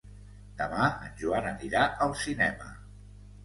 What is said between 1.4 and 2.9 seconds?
anirà al cinema.